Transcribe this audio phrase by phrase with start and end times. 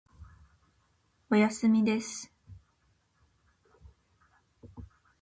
[1.29, 2.33] おやすみです。